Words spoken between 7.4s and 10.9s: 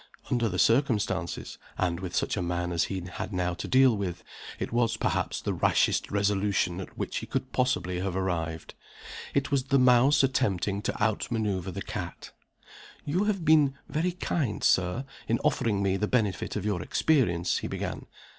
possibly have arrived it was the mouse attempting